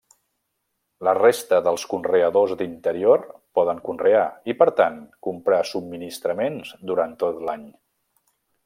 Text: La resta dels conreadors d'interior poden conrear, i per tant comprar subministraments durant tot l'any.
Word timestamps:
La 1.07 1.11
resta 1.17 1.59
dels 1.67 1.83
conreadors 1.91 2.55
d'interior 2.61 3.27
poden 3.59 3.83
conrear, 3.91 4.25
i 4.53 4.57
per 4.63 4.69
tant 4.81 4.99
comprar 5.29 5.61
subministraments 5.75 6.75
durant 6.93 7.19
tot 7.25 7.47
l'any. 7.51 7.71